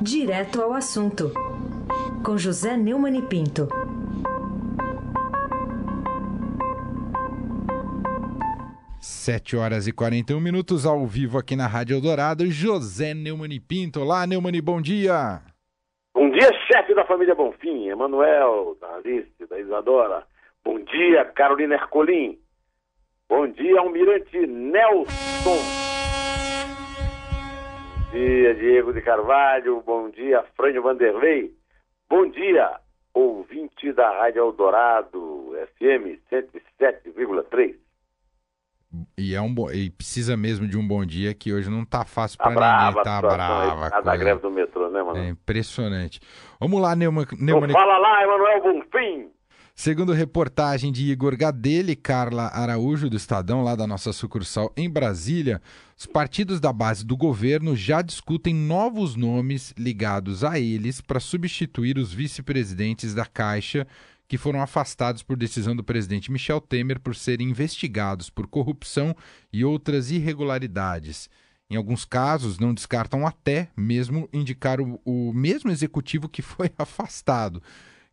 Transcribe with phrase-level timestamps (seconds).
[0.00, 1.32] Direto ao assunto,
[2.24, 3.68] com José Neumann e Pinto.
[9.00, 12.46] Sete horas e 41 minutos ao vivo aqui na Rádio Eldorado.
[12.46, 14.00] José Neumann e Pinto.
[14.00, 15.42] Olá, Neumann, bom dia.
[16.14, 20.24] Bom dia, chefe da família Bonfim, Emanuel, da Alice, da Isadora.
[20.64, 22.38] Bom dia, Carolina Ercolim.
[23.28, 25.87] Bom dia, Almirante Nelson.
[28.18, 29.80] Bom dia, Diego de Carvalho.
[29.86, 31.54] Bom dia, Frânio Vanderlei.
[32.10, 32.80] Bom dia,
[33.14, 37.76] ouvinte da Rádio Eldorado, FM 107,3.
[39.16, 39.70] E, é um bo...
[39.70, 43.02] e precisa mesmo de um bom dia que hoje não tá fácil para Tá ninguém,
[43.04, 45.16] tá brava a da greve do metrô, né, mano?
[45.20, 46.18] É impressionante.
[46.58, 47.24] Vamos lá, Neumann.
[47.38, 47.70] Neumann.
[47.70, 49.30] fala lá, Emanuel Bonfim.
[49.80, 54.90] Segundo reportagem de Igor Gadelha e Carla Araújo, do Estadão, lá da nossa sucursal em
[54.90, 55.62] Brasília,
[55.96, 61.96] os partidos da base do governo já discutem novos nomes ligados a eles para substituir
[61.96, 63.86] os vice-presidentes da Caixa
[64.26, 69.14] que foram afastados por decisão do presidente Michel Temer por serem investigados por corrupção
[69.52, 71.30] e outras irregularidades.
[71.70, 77.62] Em alguns casos, não descartam até mesmo indicar o, o mesmo executivo que foi afastado.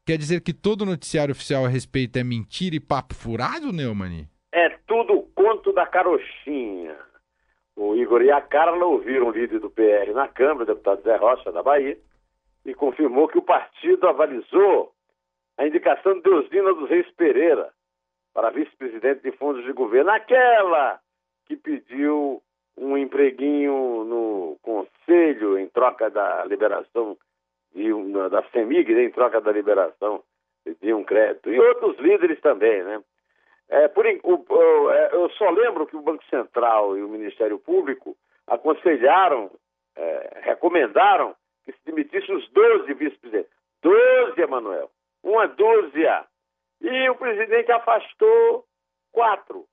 [0.06, 4.30] Quer dizer que todo noticiário oficial a respeito é mentira e papo furado, Neumann?
[4.52, 6.96] É tudo conto da carochinha.
[7.76, 11.16] O Igor e a Carla ouviram o líder do PL na Câmara, o deputado Zé
[11.16, 11.98] Rocha, da Bahia,
[12.64, 14.94] e confirmou que o partido avalizou
[15.58, 17.72] a indicação de Deusina dos Reis Pereira
[18.32, 21.00] para vice-presidente de fundos de governo, aquela
[21.46, 22.44] que pediu
[22.78, 27.18] um empreguinho no conselho em troca da liberação
[27.76, 30.24] de um, da CEMIG, né, em troca da liberação
[30.82, 31.52] de um crédito.
[31.52, 33.04] E outros líderes também, né?
[33.68, 38.16] É, por, o, é, eu só lembro que o Banco Central e o Ministério Público
[38.48, 39.52] aconselharam,
[39.96, 43.52] é, recomendaram que se demitissem os 12 vice-presidentes.
[43.82, 44.90] 12, Emanuel.
[45.24, 46.26] Uma dúzia.
[46.82, 48.66] E o presidente afastou
[49.12, 49.66] quatro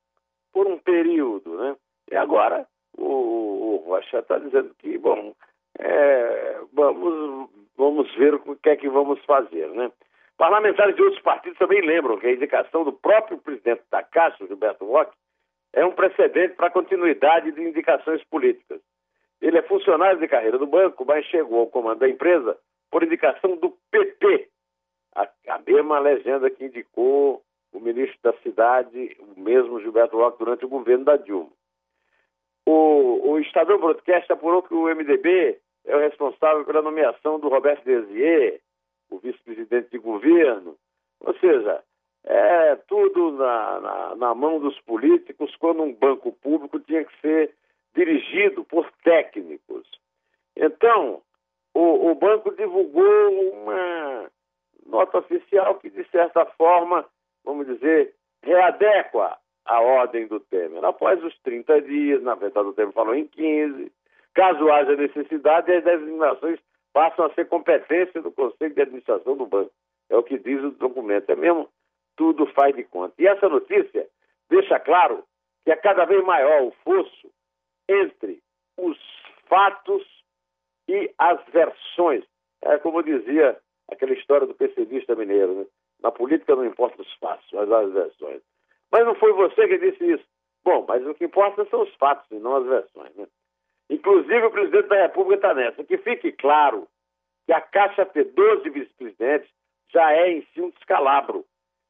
[0.53, 1.77] por um período, né?
[2.11, 2.67] E agora
[2.97, 5.35] o, o Rocha está dizendo que, bom,
[5.79, 9.91] é, vamos, vamos ver o que é que vamos fazer, né?
[10.37, 14.85] Parlamentares de outros partidos também lembram que a indicação do próprio presidente da Caixa, Gilberto
[14.85, 15.17] Roque,
[15.73, 18.81] é um precedente para a continuidade de indicações políticas.
[19.41, 22.59] Ele é funcionário de carreira do banco, mas chegou ao comando da empresa
[22.91, 24.49] por indicação do PP,
[25.15, 30.65] a, a mesma legenda que indicou o ministro da cidade, o mesmo Gilberto Roque, durante
[30.65, 31.51] o governo da Dilma.
[32.67, 37.85] O, o Estadão Broadcast apurou que o MDB é o responsável pela nomeação do Roberto
[37.85, 38.61] Desier,
[39.11, 40.77] o vice-presidente de governo.
[41.21, 41.83] Ou seja,
[42.25, 47.55] é tudo na, na, na, mão dos políticos quando um banco público tinha que ser
[47.95, 49.87] dirigido por técnicos.
[50.57, 51.21] Então,
[51.75, 54.31] o, o banco divulgou uma
[54.87, 57.05] nota oficial que, de certa forma,
[57.45, 60.85] vamos dizer, readequa a ordem do Temer.
[60.85, 63.93] Após os 30 dias, na verdade o Temer falou em 15,
[64.35, 66.59] caso haja necessidade, as designações
[66.93, 69.73] passam a ser competência do Conselho de Administração do Banco.
[70.11, 71.31] É o que diz o documento.
[71.31, 71.69] É mesmo,
[72.17, 73.15] tudo faz de conta.
[73.19, 74.07] E essa notícia
[74.49, 75.25] deixa claro
[75.65, 77.31] que é cada vez maior o fosso
[77.89, 78.43] entre
[78.77, 78.99] os
[79.49, 80.07] fatos
[80.89, 82.25] e as versões.
[82.63, 83.59] É como dizia
[83.91, 85.67] aquela história do pessimista mineiro, né?
[86.03, 88.43] Na política não importa os fatos, mas as versões.
[88.91, 90.25] Mas não foi você que disse isso.
[90.65, 93.27] Bom, mas o que importa são os fatos e não as versões, né?
[93.93, 95.85] Inclusive o presidente da República está nessa.
[95.85, 96.89] Que fique claro
[97.47, 99.51] que a Caixa ter 12 vice-presidentes
[99.93, 101.45] já é em si um descalabro.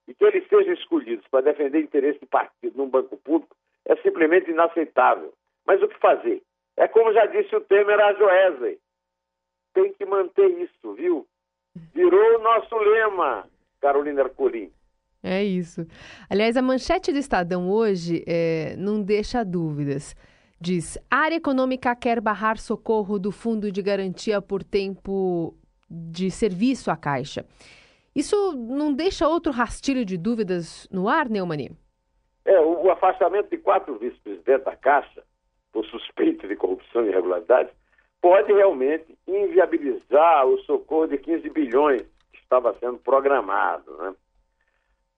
[0.09, 4.51] E que eles sejam escolhidos para defender interesse do partido num banco público é simplesmente
[4.51, 5.33] inaceitável.
[5.65, 6.43] Mas o que fazer?
[6.77, 8.81] É como já disse o Temer a Joesley.
[9.73, 11.25] Tem que manter isso, viu?
[11.95, 13.47] Virou o nosso lema,
[13.81, 14.73] Carolina Arcolim.
[15.23, 15.87] É isso.
[16.29, 20.17] Aliás, a manchete do Estadão hoje é, não deixa dúvidas.
[20.65, 25.57] Diz: área econômica quer barrar socorro do Fundo de Garantia por tempo
[25.91, 27.45] de serviço à Caixa.
[28.15, 31.77] Isso não deixa outro rastilho de dúvidas no ar, Neumani?
[32.45, 35.25] É, o, o afastamento de quatro vice-presidentes da Caixa,
[35.73, 37.71] por suspeita de corrupção e irregularidade,
[38.21, 43.97] pode realmente inviabilizar o socorro de 15 bilhões que estava sendo programado.
[43.97, 44.15] Né?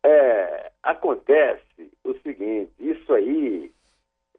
[0.04, 3.73] É, acontece o seguinte: isso aí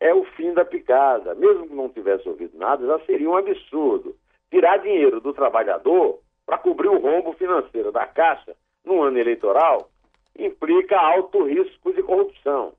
[0.05, 1.33] é o fim da picada.
[1.35, 4.15] Mesmo que não tivesse ouvido nada, já seria um absurdo.
[4.51, 8.55] Tirar dinheiro do trabalhador para cobrir o rombo financeiro da Caixa
[8.85, 9.89] no ano eleitoral
[10.37, 12.73] implica alto risco de corrupção.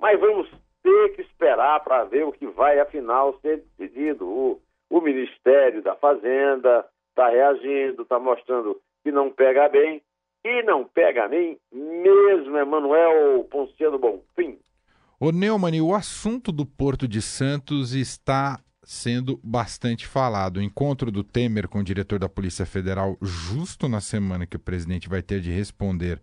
[0.00, 0.50] Mas vamos
[0.82, 4.26] ter que esperar para ver o que vai, afinal, ser decidido.
[4.26, 4.60] O,
[4.90, 10.02] o Ministério da Fazenda está reagindo, está mostrando que não pega bem,
[10.44, 14.58] e não pega nem mesmo Emanuel Ponciano Bonfim.
[15.20, 20.56] Ô Neumann, o assunto do Porto de Santos está sendo bastante falado.
[20.56, 24.60] O encontro do Temer com o diretor da Polícia Federal, justo na semana que o
[24.60, 26.20] presidente vai ter de responder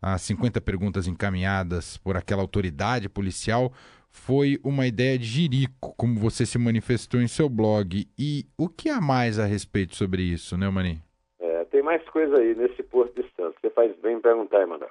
[0.00, 3.72] às 50 perguntas encaminhadas por aquela autoridade policial,
[4.08, 8.06] foi uma ideia de jirico, como você se manifestou em seu blog.
[8.16, 11.02] E o que há mais a respeito sobre isso, Neumann?
[11.40, 13.56] É, tem mais coisa aí nesse Porto de Santos.
[13.60, 14.90] Você faz bem em perguntar, Emanuel.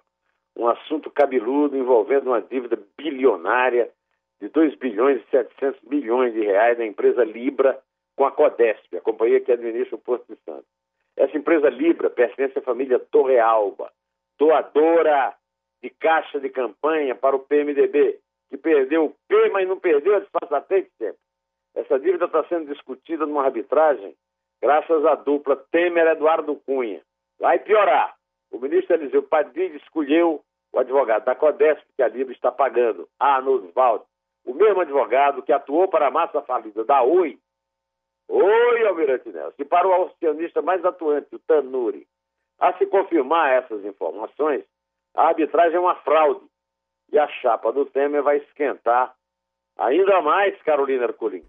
[0.57, 3.91] Um assunto cabeludo envolvendo uma dívida bilionária
[4.41, 7.79] de 2 bilhões e 700 milhões de reais da empresa Libra
[8.15, 10.65] com a Codesp, a companhia que administra o Porto de Santos.
[11.15, 13.91] Essa empresa Libra pertence à família Torrealba,
[14.39, 15.35] doadora
[15.81, 18.19] de caixa de campanha para o PMDB,
[18.49, 21.19] que perdeu o P, mas não perdeu a disfarçatez sempre.
[21.75, 24.15] Essa dívida está sendo discutida numa arbitragem
[24.59, 27.01] graças à dupla Temer-Eduardo Cunha.
[27.39, 28.15] Vai piorar.
[28.51, 30.41] O ministro Eliseu Padilha escolheu
[30.77, 34.05] o advogado da Codesp que a Libra está pagando, Arnold Valde,
[34.45, 37.39] o mesmo advogado que atuou para a massa falida da Oi,
[38.29, 42.07] Oi, Almirante Nelson, e para o acionista mais atuante, o Tanuri.
[42.59, 44.63] A se confirmar essas informações,
[45.15, 46.45] a arbitragem é uma fraude
[47.11, 49.15] e a chapa do Temer vai esquentar
[49.77, 51.43] ainda mais, Carolina Ercolim.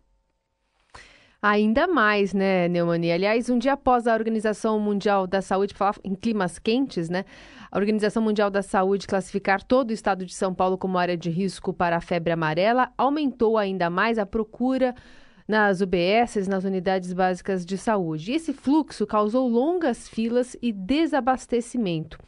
[1.41, 3.13] Ainda mais, né, Neumani?
[3.13, 7.25] Aliás, um dia após a Organização Mundial da Saúde, falar em climas quentes, né?
[7.71, 11.29] A Organização Mundial da Saúde classificar todo o estado de São Paulo como área de
[11.29, 14.95] risco para a febre amarela, aumentou ainda mais a procura
[15.47, 18.33] nas UBSs, nas unidades básicas de saúde.
[18.33, 22.19] Esse fluxo causou longas filas e desabastecimento.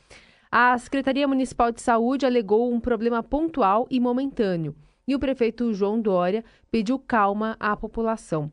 [0.53, 4.75] A Secretaria Municipal de Saúde alegou um problema pontual e momentâneo.
[5.07, 8.51] E o prefeito João Dória pediu calma à população.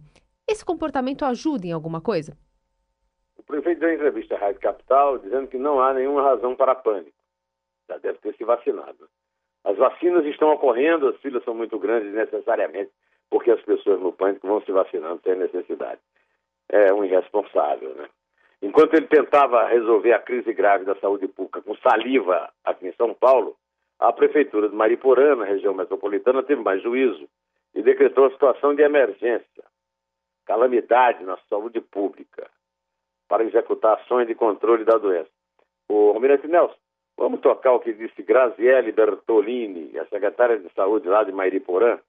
[0.48, 2.38] Esse comportamento ajuda em alguma coisa?
[3.38, 7.16] O prefeito deu entrevista à Rádio Capital dizendo que não há nenhuma razão para pânico.
[7.88, 9.08] Já deve ter se vacinado.
[9.64, 12.92] As vacinas estão ocorrendo, as filas são muito grandes necessariamente,
[13.30, 16.02] porque as pessoas no pânico vão se vacinando sem necessidade.
[16.70, 18.10] É um irresponsável, né?
[18.62, 23.14] Enquanto ele tentava resolver a crise grave da saúde pública com saliva aqui em São
[23.14, 23.56] Paulo,
[24.00, 27.28] a prefeitura de Mariporã, na região metropolitana, teve mais juízo
[27.76, 29.64] e decretou a situação de emergência
[30.46, 32.50] calamidade na saúde pública
[33.28, 35.30] para executar ações de controle da doença.
[35.90, 36.76] O Almirante Nelson,
[37.18, 42.00] vamos tocar o que disse Graziele Bertolini, a secretária de saúde lá de Mairiporã.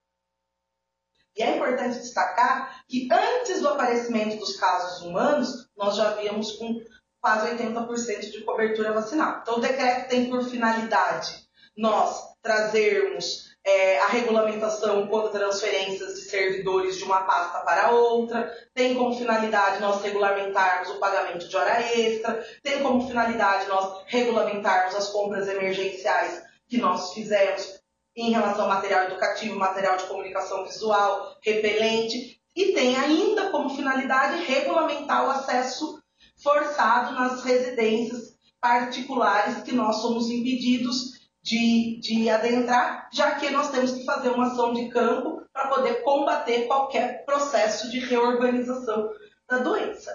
[1.36, 6.80] E é importante destacar que antes do aparecimento dos casos humanos, nós já víamos com
[7.20, 9.40] quase 80% de cobertura vacinal.
[9.42, 16.96] Então, o decreto tem por finalidade nós trazermos é, a regulamentação quanto transferências de servidores
[16.96, 22.42] de uma pasta para outra, tem como finalidade nós regulamentarmos o pagamento de hora extra,
[22.62, 27.78] tem como finalidade nós regulamentarmos as compras emergenciais que nós fizemos
[28.16, 34.44] em relação ao material educativo, material de comunicação visual, repelente, e tem ainda como finalidade
[34.44, 36.02] regulamentar o acesso
[36.42, 41.17] forçado nas residências particulares que nós somos impedidos
[41.48, 46.02] de, de adentrar, já que nós temos que fazer uma ação de campo para poder
[46.02, 49.10] combater qualquer processo de reorganização
[49.48, 50.14] da doença.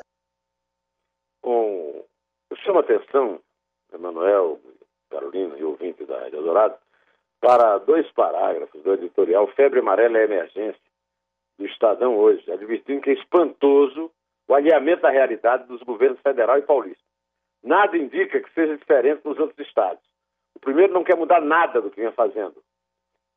[1.42, 2.06] Bom,
[2.52, 3.40] eu chamo a atenção,
[3.92, 4.62] Emanuel,
[5.10, 6.78] Carolina e ouvinte da Rádio Dourado,
[7.42, 10.82] para dois parágrafos do editorial Febre Amarela é Emergência,
[11.58, 14.12] do Estadão hoje, advertindo que é espantoso
[14.48, 17.04] o alinhamento da realidade dos governos federal e paulista.
[17.64, 20.13] Nada indica que seja diferente nos outros estados
[20.64, 22.56] primeiro não quer mudar nada do que vem fazendo.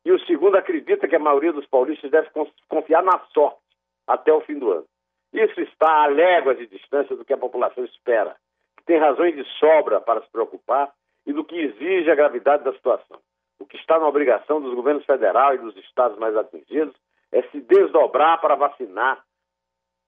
[0.05, 2.29] E o segundo acredita que a maioria dos paulistas deve
[2.67, 3.59] confiar na sorte
[4.07, 4.85] até o fim do ano.
[5.33, 8.35] Isso está a léguas de distância do que a população espera,
[8.77, 10.91] que tem razões de sobra para se preocupar
[11.25, 13.19] e do que exige a gravidade da situação.
[13.59, 16.95] O que está na obrigação dos governos federal e dos estados mais atingidos
[17.31, 19.21] é se desdobrar para vacinar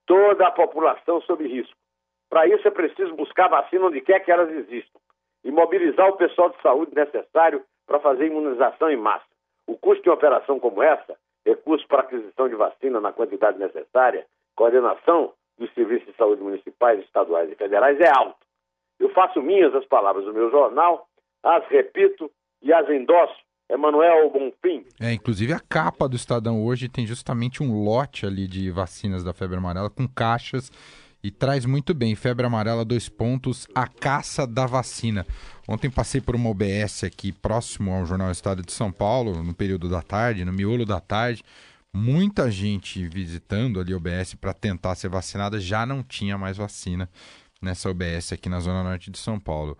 [0.05, 1.75] toda a população sob risco.
[2.29, 4.99] Para isso é preciso buscar vacina onde quer que elas existam
[5.43, 9.25] e mobilizar o pessoal de saúde necessário para fazer imunização em massa.
[9.65, 14.25] O custo de uma operação como essa, recurso para aquisição de vacina na quantidade necessária,
[14.55, 18.38] coordenação dos serviços de saúde municipais, estaduais e federais é alto.
[19.00, 21.08] Eu faço minhas as palavras do meu jornal,
[21.43, 22.29] as repito
[22.62, 23.38] e as endosso.
[23.69, 24.84] Emanuel Bonfim.
[25.00, 29.31] É, inclusive a capa do Estadão hoje tem justamente um lote ali de vacinas da
[29.31, 30.72] febre amarela com caixas
[31.23, 32.15] e traz muito bem.
[32.15, 35.25] Febre amarela, dois pontos, a caça da vacina.
[35.67, 39.89] Ontem passei por uma OBS aqui próximo ao Jornal Estado de São Paulo, no período
[39.89, 41.43] da tarde, no miolo da tarde.
[41.93, 47.09] muita gente visitando ali a UBS para tentar ser vacinada, já não tinha mais vacina
[47.61, 49.77] nessa UBS aqui na Zona Norte de São Paulo.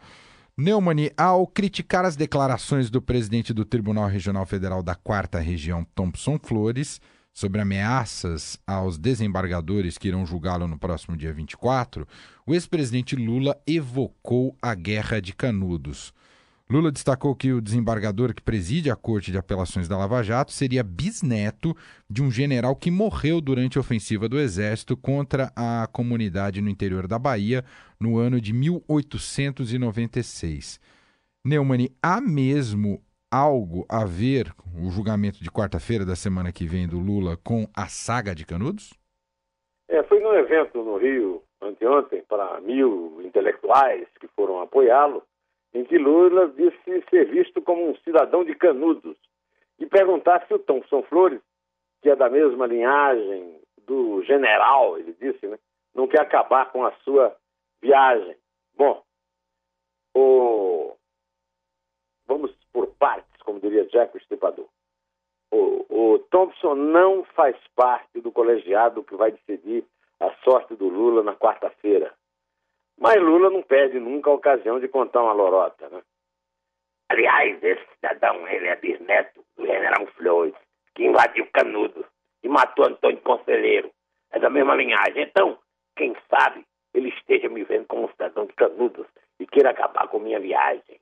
[0.58, 6.38] Neumani, ao criticar as declarações do presidente do Tribunal Regional Federal da Quarta Região, Thompson
[6.38, 7.00] Flores,
[7.34, 12.08] sobre ameaças aos desembargadores que irão julgá-lo no próximo dia 24,
[12.46, 16.14] o ex-presidente Lula evocou a Guerra de Canudos.
[16.72, 20.84] Lula destacou que o desembargador que preside a Corte de Apelações da Lava Jato seria
[20.84, 21.76] bisneto
[22.08, 27.08] de um general que morreu durante a ofensiva do Exército contra a comunidade no interior
[27.08, 27.66] da Bahia
[28.00, 30.80] no ano de 1896.
[31.44, 37.00] Neumani, há mesmo algo a ver o julgamento de quarta-feira da semana que vem do
[37.00, 38.94] Lula com a saga de Canudos?
[39.88, 45.24] É, foi num evento no Rio anteontem para mil intelectuais que foram apoiá-lo,
[45.74, 49.18] em que Lula disse ser visto como um cidadão de Canudos
[49.78, 51.42] e perguntar se o Thompson Flores,
[52.02, 55.58] que é da mesma linhagem do general, ele disse, né,
[55.94, 57.36] não quer acabar com a sua
[57.82, 58.36] viagem.
[58.76, 59.04] Bom,
[60.16, 60.96] o...
[63.00, 64.68] partes, como diria Jack o Estripador.
[65.52, 69.84] O, o Thompson não faz parte do colegiado que vai decidir
[70.20, 72.14] a sorte do Lula na quarta-feira.
[73.00, 76.02] Mas Lula não perde nunca a ocasião de contar uma lorota, né?
[77.10, 80.54] Aliás, esse cidadão, ele é bisneto do general Flores,
[80.94, 82.06] que invadiu Canudo
[82.44, 83.90] e matou Antônio Conselheiro.
[84.32, 85.24] É da mesma linhagem.
[85.24, 85.58] Então,
[85.96, 86.64] quem sabe
[86.94, 89.08] ele esteja me vendo como um cidadão de Canudos
[89.40, 90.99] e queira acabar com minha viagem.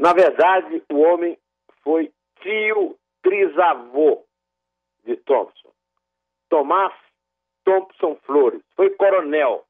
[0.00, 1.36] Na verdade, o homem
[1.82, 4.24] foi tio trisavô
[5.04, 5.68] de Thompson.
[6.48, 6.94] Tomás
[7.66, 8.62] Thompson Flores.
[8.74, 9.66] Foi coronel,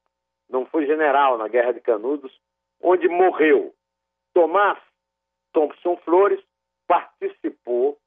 [0.48, 2.32] não foi general na Guerra de Canudos,
[2.80, 3.74] onde morreu.
[4.32, 4.78] Tomás
[5.52, 6.40] Thompson Flores
[6.86, 7.98] participou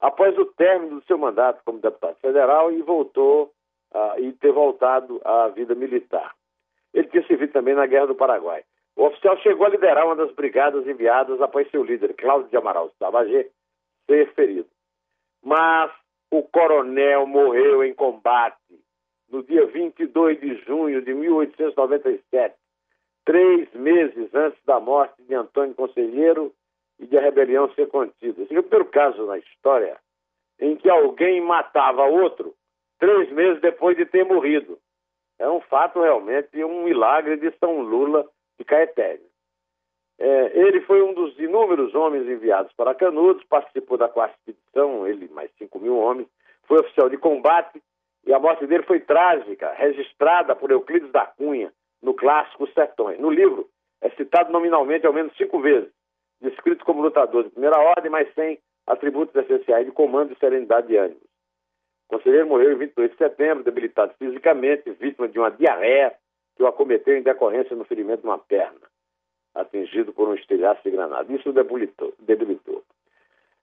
[0.00, 3.52] após o término do seu mandato como deputado federal e voltou
[3.92, 6.32] uh, e ter voltado à vida militar.
[6.94, 8.62] Ele tinha servido também na Guerra do Paraguai.
[9.02, 12.88] O oficial chegou a liderar uma das brigadas enviadas após seu líder, Cláudio de Amaral
[13.00, 13.48] Tabagé,
[14.06, 14.68] ser ferido.
[15.42, 15.90] Mas
[16.30, 18.62] o coronel morreu em combate
[19.28, 22.54] no dia 22 de junho de 1897,
[23.24, 26.54] três meses antes da morte de Antônio Conselheiro
[27.00, 28.40] e de a rebelião ser contida.
[28.40, 29.96] Esse é o primeiro caso na história
[30.60, 32.54] em que alguém matava outro
[33.00, 34.78] três meses depois de ter morrido.
[35.40, 38.24] É um fato realmente um milagre de São Lula
[38.62, 39.24] de Caetério.
[40.18, 45.28] É, ele foi um dos inúmeros homens enviados para Canudos, participou da quarta expedição, ele
[45.28, 46.28] mais 5 mil homens,
[46.68, 47.82] foi oficial de combate
[48.24, 53.18] e a morte dele foi trágica, registrada por Euclides da Cunha no clássico Sertões.
[53.18, 53.68] No livro
[54.00, 55.90] é citado nominalmente ao menos cinco vezes,
[56.40, 60.96] descrito como lutador de primeira ordem, mas sem atributos essenciais de comando e serenidade de
[60.96, 61.20] ânimo.
[62.08, 66.14] O conselheiro morreu em 22 de setembro, debilitado fisicamente, vítima de uma diarreia
[66.56, 68.80] que o acometeu em decorrência no ferimento de uma perna,
[69.54, 71.32] atingido por um estilhaço de granada.
[71.32, 72.14] Isso debilitou.
[72.20, 72.82] debilitou.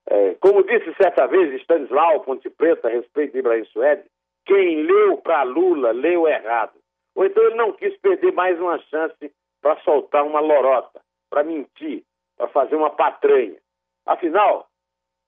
[0.06, 4.02] É, como disse certa vez Stanislau Ponte Preta a respeito de Ibrahim Suede,
[4.44, 6.74] quem leu para Lula leu errado.
[7.14, 12.02] Ou então ele não quis perder mais uma chance para soltar uma lorota, para mentir,
[12.36, 13.56] para fazer uma patranha.
[14.06, 14.68] Afinal,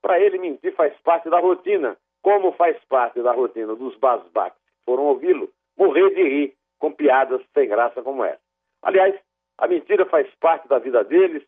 [0.00, 4.85] para ele mentir faz parte da rotina, como faz parte da rotina dos basbaques que
[4.85, 8.41] foram ouvi-lo morrer de rir com piadas sem graça como essa.
[8.83, 9.15] Aliás,
[9.57, 11.45] a mentira faz parte da vida deles,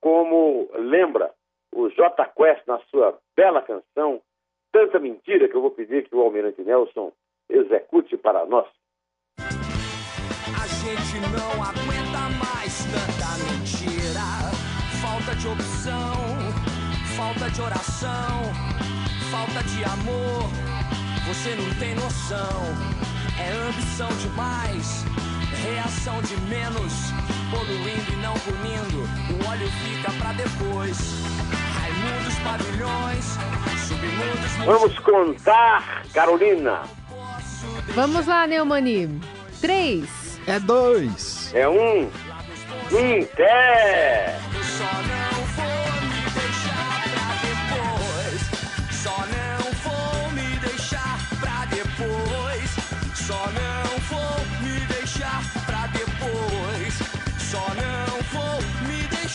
[0.00, 1.32] como lembra
[1.72, 4.20] o J Quest na sua bela canção
[4.72, 7.12] Tanta Mentira, que eu vou pedir que o Almirante Nelson
[7.48, 8.66] execute para nós.
[9.38, 14.26] A gente não aguenta mais tanta mentira,
[15.00, 16.12] falta de opção,
[17.16, 18.42] falta de oração,
[19.30, 20.50] falta de amor.
[21.28, 23.11] Você não tem noção
[23.42, 25.04] é ambição demais,
[25.62, 26.92] reação de menos,
[27.50, 29.02] poluindo e não punindo.
[29.32, 30.98] O óleo fica pra depois.
[31.74, 33.24] Raimundos, pavilhões,
[33.88, 34.52] submundos.
[34.64, 36.82] Vamos contar, Carolina.
[37.94, 39.20] Vamos lá, Neumani.
[39.60, 40.40] Três.
[40.46, 41.52] É dois.
[41.54, 42.02] É um.
[42.04, 44.38] Um, pé.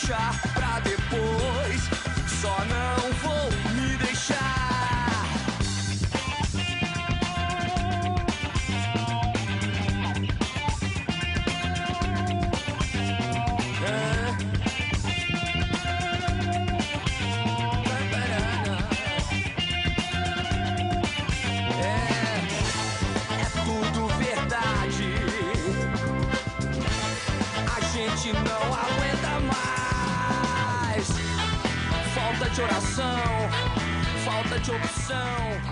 [0.08, 0.47] try.
[35.08, 35.67] Falta